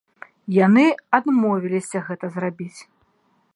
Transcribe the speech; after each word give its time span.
Яны 0.65 0.85
адмовіліся 1.17 1.97
гэта 2.07 2.25
зрабіць. 2.39 2.79